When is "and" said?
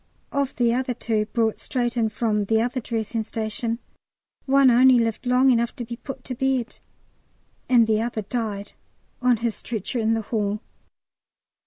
7.69-7.85